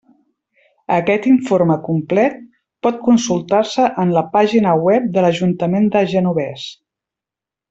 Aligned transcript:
Aquest 0.95 1.27
informe 1.31 1.75
complet 1.83 2.39
pot 2.87 2.97
consultar-se 3.09 3.85
en 4.05 4.15
la 4.19 4.27
pàgina 4.35 4.75
web 4.89 5.09
de 5.19 5.27
l'Ajuntament 5.27 5.89
de 5.97 6.03
Genovés. 6.15 6.67